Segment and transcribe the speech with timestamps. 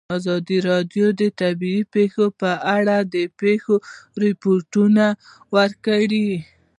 [0.17, 3.75] ازادي راډیو د طبیعي پېښې په اړه د پېښو
[4.23, 5.05] رپوټونه
[5.55, 6.29] ورکړي.